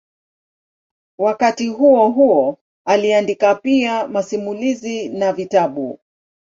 [1.17, 5.99] Wakati huohuo aliandika pia masimulizi na vitabu.